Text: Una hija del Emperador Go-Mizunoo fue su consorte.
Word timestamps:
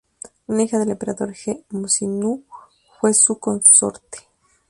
Una 0.47 0.63
hija 0.63 0.79
del 0.79 0.89
Emperador 0.89 1.35
Go-Mizunoo 1.45 2.41
fue 2.99 3.13
su 3.13 3.37
consorte. 3.37 4.27